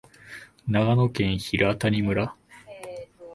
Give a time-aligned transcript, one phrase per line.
[0.67, 2.35] 長野県平谷村